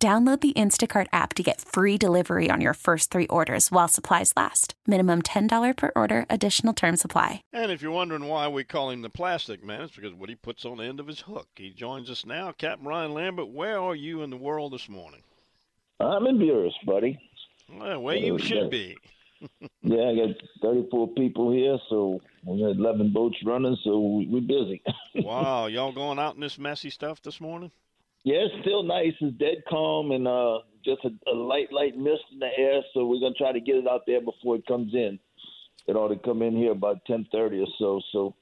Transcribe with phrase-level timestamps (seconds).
[0.00, 4.32] Download the Instacart app to get free delivery on your first three orders while supplies
[4.36, 4.74] last.
[4.86, 7.42] Minimum $10 per order, additional term supply.
[7.52, 10.36] And if you're wondering why we call him the plastic man, it's because what he
[10.36, 11.48] puts on the end of his hook.
[11.56, 12.52] He joins us now.
[12.52, 15.22] Captain Ryan Lambert, where are you in the world this morning?
[15.98, 17.18] I'm in Buras, buddy.
[17.68, 18.96] Well, where you should be.
[19.82, 24.80] yeah, I got 34 people here, so we got 11 boats running, so we're busy.
[25.16, 27.72] wow, y'all going out in this messy stuff this morning?
[28.24, 29.14] Yeah, it's still nice.
[29.20, 32.82] It's dead calm and uh, just a, a light, light mist in the air.
[32.92, 35.18] So we're gonna try to get it out there before it comes in.
[35.86, 38.00] It ought to come in here about ten thirty or so.
[38.12, 38.34] So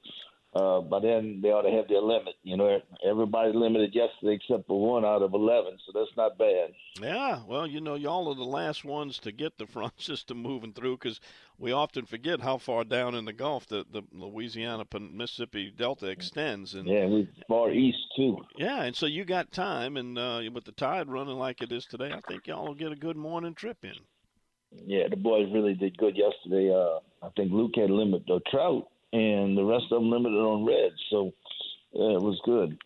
[0.57, 2.33] uh, by then they ought to have their limit.
[2.43, 6.71] You know, everybody limited yesterday except for one out of eleven, so that's not bad.
[6.99, 10.73] Yeah, well, you know, y'all are the last ones to get the front system moving
[10.73, 11.19] through because
[11.59, 16.73] we often forget how far down in the Gulf the, the Louisiana Mississippi Delta extends.
[16.73, 18.37] And yeah, we far east too.
[18.57, 21.85] Yeah, and so you got time, and uh, with the tide running like it is
[21.85, 23.93] today, I think y'all will get a good morning trip in.
[24.85, 26.73] Yeah, the boys really did good yesterday.
[26.73, 30.65] Uh, I think Luke had limit the trout and the rest of them limited on
[30.65, 30.91] red.
[31.09, 31.31] So
[31.93, 32.77] yeah, it was good.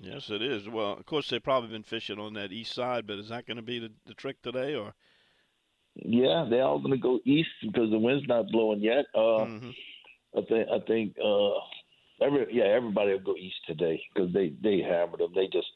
[0.00, 0.68] Yes, it is.
[0.68, 3.58] Well, of course, they've probably been fishing on that east side, but is that going
[3.58, 4.94] to be the, the trick today, or?
[5.94, 9.04] Yeah, they're all going to go east because the wind's not blowing yet.
[9.14, 9.70] Uh, mm-hmm.
[10.36, 10.68] I think.
[10.68, 11.16] I think.
[11.22, 11.50] Uh,
[12.24, 15.32] every yeah, everybody will go east today because they they hammered them.
[15.34, 15.68] They just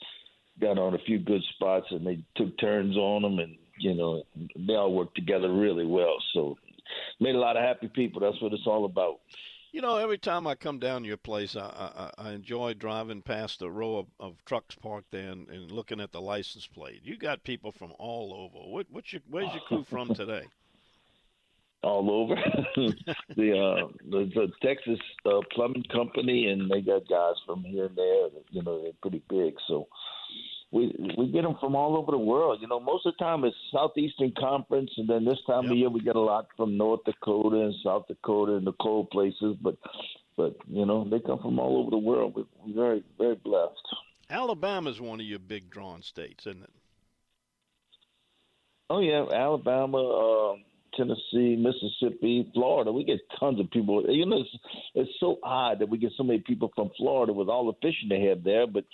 [0.60, 4.22] got on a few good spots and they took turns on them, and you know
[4.34, 6.16] they all worked together really well.
[6.32, 6.56] So
[7.20, 8.20] made a lot of happy people.
[8.20, 9.20] That's what it's all about.
[9.76, 13.20] You know, every time I come down to your place, I, I, I enjoy driving
[13.20, 17.02] past a row of, of trucks parked there and, and, looking at the license plate.
[17.04, 18.66] You got people from all over.
[18.66, 20.44] What, what's your, where's your crew from today?
[21.82, 22.36] All over.
[23.36, 27.96] the, uh, the the Texas uh, Plumbing Company, and they got guys from here and
[27.96, 28.28] there.
[28.52, 29.56] You know, they're pretty big.
[29.68, 29.88] So
[30.76, 32.58] we we get them from all over the world.
[32.60, 35.72] You know, most of the time it's Southeastern Conference, and then this time yep.
[35.72, 39.08] of year we get a lot from North Dakota and South Dakota and the cold
[39.10, 39.56] places.
[39.62, 39.76] But
[40.36, 42.34] but you know they come from all over the world.
[42.36, 43.86] We're, very very blessed.
[44.28, 46.70] Alabama's one of your big drawn states, isn't it?
[48.90, 50.56] Oh yeah, Alabama, uh,
[50.94, 52.92] Tennessee, Mississippi, Florida.
[52.92, 54.04] We get tons of people.
[54.08, 54.50] You know, it's,
[54.94, 58.08] it's so odd that we get so many people from Florida with all the fishing
[58.08, 58.84] they have there, but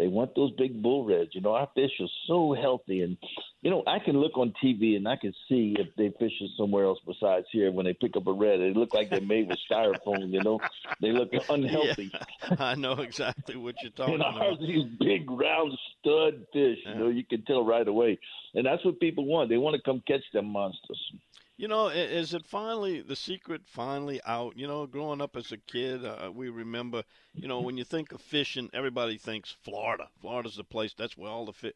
[0.00, 1.34] they want those big bull reds.
[1.34, 3.18] You know, our fish are so healthy, and
[3.60, 6.50] you know, I can look on TV and I can see if they fish it
[6.56, 7.70] somewhere else besides here.
[7.70, 10.30] When they pick up a red, they look like they're made with styrofoam.
[10.30, 10.58] You know,
[11.02, 12.10] they look unhealthy.
[12.14, 14.58] Yeah, I know exactly what you're talking and about.
[14.60, 16.78] These big round stud fish.
[16.86, 16.94] Yeah.
[16.94, 18.18] You know, you can tell right away,
[18.54, 19.50] and that's what people want.
[19.50, 21.12] They want to come catch them monsters.
[21.60, 24.56] You know, is it finally the secret finally out?
[24.56, 27.02] You know, growing up as a kid, uh, we remember,
[27.34, 30.08] you know, when you think of fishing, everybody thinks Florida.
[30.22, 30.94] Florida's the place.
[30.96, 31.74] That's where all the fish.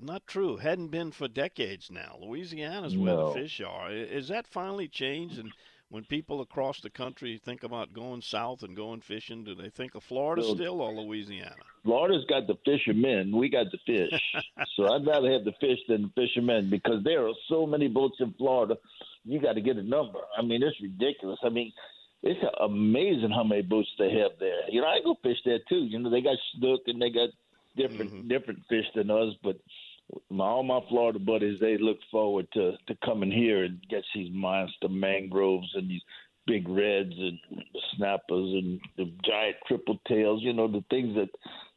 [0.00, 0.56] Not true.
[0.56, 2.18] Hadn't been for decades now.
[2.20, 3.28] Louisiana's where no.
[3.28, 3.92] the fish are.
[3.92, 5.38] Is that finally changed?
[5.38, 5.52] And
[5.88, 9.94] when people across the country think about going south and going fishing, do they think
[9.94, 11.54] of Florida well, still or Louisiana?
[11.84, 13.36] Florida's got the fishermen.
[13.36, 14.20] We got the fish.
[14.74, 18.16] so I'd rather have the fish than the fishermen because there are so many boats
[18.18, 18.78] in Florida.
[19.24, 20.18] You got to get a number.
[20.36, 21.38] I mean, it's ridiculous.
[21.44, 21.72] I mean,
[22.22, 24.68] it's amazing how many boats they have there.
[24.70, 25.84] You know, I go fish there too.
[25.84, 27.30] You know, they got snook and they got
[27.76, 28.28] different mm-hmm.
[28.28, 29.56] different fish than us, but
[30.30, 34.30] my, all my Florida buddies, they look forward to to coming here and get these
[34.32, 36.02] monster mangroves and these
[36.46, 40.42] big reds and the snappers and the giant triple tails.
[40.42, 41.30] You know, the things that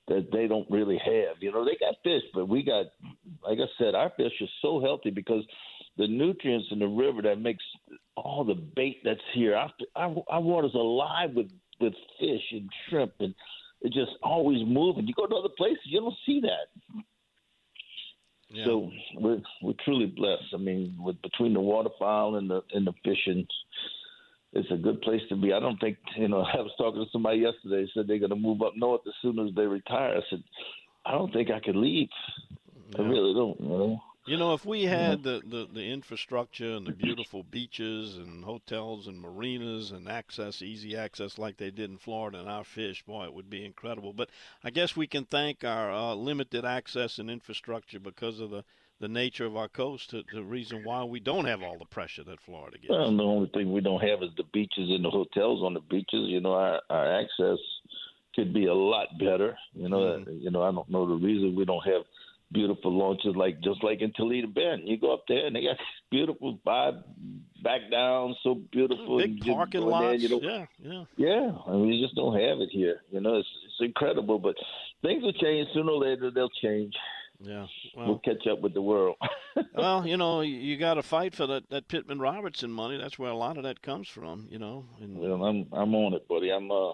[0.08, 1.38] that they don't really have.
[1.40, 2.86] You know, they got fish, but we got,
[3.44, 5.44] like I said, our fish are so healthy because
[5.98, 7.64] the nutrients in the river that makes
[8.16, 9.56] all the bait that's here.
[9.56, 11.50] Our, our, our water's alive with
[11.80, 13.34] with fish and shrimp, and
[13.82, 15.08] it's just always moving.
[15.08, 17.04] You go to other places, you don't see that.
[18.50, 18.66] Yeah.
[18.66, 20.54] So we're we're truly blessed.
[20.54, 23.46] I mean, with between the waterfowl and the and the fishing,
[24.54, 25.52] it's a good place to be.
[25.52, 26.42] I don't think you know.
[26.54, 27.90] I was talking to somebody yesterday.
[27.94, 30.16] Said they're going to move up north as soon as they retire.
[30.18, 30.44] I said,
[31.06, 32.10] I don't think I could leave.
[32.92, 33.02] Yeah.
[33.02, 33.60] I really don't.
[33.60, 38.18] You know, You know, if we had the, the, the infrastructure and the beautiful beaches
[38.18, 42.64] and hotels and marinas and access, easy access like they did in Florida and our
[42.64, 44.14] fish, boy, it would be incredible.
[44.14, 44.30] But
[44.64, 48.64] I guess we can thank our uh, limited access and infrastructure because of the,
[49.00, 52.24] the nature of our coast, to, the reason why we don't have all the pressure
[52.24, 52.90] that Florida gets.
[52.90, 55.82] Well, the only thing we don't have is the beaches and the hotels on the
[55.82, 56.30] beaches.
[56.30, 57.60] You know, our, our access
[58.34, 59.56] could be a lot better.
[59.76, 60.42] You know, mm.
[60.42, 62.02] you know, I don't know the reason we don't have–
[62.52, 64.88] beautiful launches like just like in Toledo Bend.
[64.88, 65.78] You go up there and they got
[66.12, 67.04] beautiful vibe
[67.64, 69.18] back down, so beautiful.
[69.18, 70.06] Big parking lots.
[70.06, 71.04] There, you know, yeah, yeah.
[71.18, 71.52] Yeah.
[71.68, 73.02] I mean you just don't have it here.
[73.12, 74.40] You know, it's it's incredible.
[74.40, 74.56] But
[75.02, 76.94] things will change sooner or later they'll change.
[77.42, 79.18] Yeah, well, we'll catch up with the world.
[79.76, 82.98] well, you know, you got to fight for that, that Pittman Robertson money.
[82.98, 84.48] That's where a lot of that comes from.
[84.50, 84.86] You know.
[85.02, 86.50] And, well, I'm I'm on it, buddy.
[86.50, 86.94] I'm uh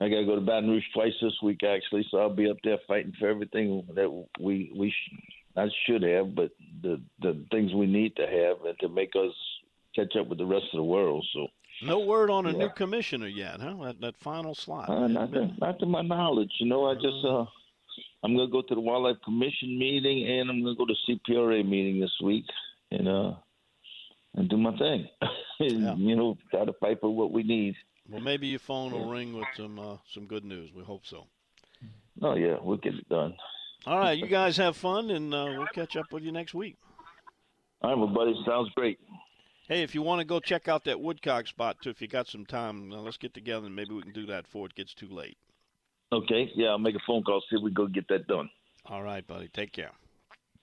[0.00, 2.58] I got to go to Baton Rouge twice this week actually, so I'll be up
[2.62, 4.08] there fighting for everything that
[4.38, 6.50] we we sh- I should have, but
[6.82, 9.32] the the things we need to have and to make us
[9.96, 11.26] catch up with the rest of the world.
[11.32, 11.48] So
[11.82, 12.58] no word on a yeah.
[12.58, 13.74] new commissioner yet, huh?
[13.82, 14.88] That that final slot.
[14.88, 16.50] Uh, not, to, not to my knowledge.
[16.60, 17.44] You know, I just uh,
[18.22, 22.00] I'm gonna go to the Wildlife Commission meeting and I'm gonna go to CPRA meeting
[22.00, 22.44] this week
[22.90, 23.32] and uh
[24.34, 25.08] and do my thing.
[25.60, 25.94] yeah.
[25.96, 27.74] You know, try to fight for what we need.
[28.08, 30.70] Well, maybe your phone will ring with some uh, some good news.
[30.74, 31.26] We hope so.
[32.22, 33.34] Oh yeah, we'll get it done.
[33.86, 36.76] All right, you guys have fun, and uh, we'll catch up with you next week.
[37.82, 38.34] All right, my buddy.
[38.44, 38.98] Sounds great.
[39.68, 42.26] Hey, if you want to go check out that woodcock spot too, if you got
[42.26, 44.94] some time, uh, let's get together and maybe we can do that before it gets
[44.94, 45.36] too late.
[46.10, 46.50] Okay.
[46.54, 48.48] Yeah, I'll make a phone call see if we go get that done.
[48.86, 49.48] All right, buddy.
[49.48, 49.90] Take care.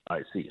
[0.08, 0.26] All right.
[0.32, 0.50] See you.